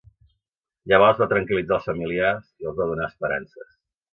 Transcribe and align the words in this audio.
Llavors 0.91 1.21
va 1.23 1.27
tranquil·litzar 1.35 1.77
els 1.79 1.87
familiars 1.91 2.49
i 2.65 2.71
els 2.71 2.81
va 2.81 2.91
donar 2.93 3.07
esperances. 3.13 3.73